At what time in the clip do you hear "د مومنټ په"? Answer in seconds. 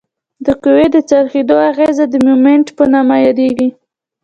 2.09-2.83